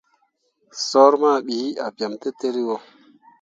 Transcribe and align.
Soor 0.87 1.13
mah 1.21 1.37
ɓii 1.45 1.77
ah 1.83 1.91
bem 1.97 2.13
tǝtǝlliwo. 2.21 2.75